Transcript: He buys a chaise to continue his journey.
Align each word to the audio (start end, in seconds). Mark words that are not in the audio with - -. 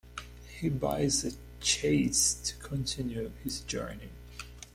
He 0.59 0.69
buys 0.69 1.23
a 1.25 1.31
chaise 1.63 2.33
to 2.45 2.55
continue 2.55 3.29
his 3.43 3.59
journey. 3.59 4.09